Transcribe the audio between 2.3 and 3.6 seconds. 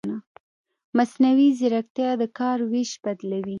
کار وېش بدلوي.